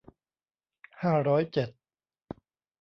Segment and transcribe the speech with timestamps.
[1.01, 1.69] ห้าร้อยเจ็ด